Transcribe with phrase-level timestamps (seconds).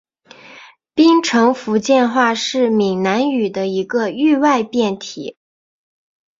[0.95, 5.37] 槟城福建话是闽南语的一个域外变体。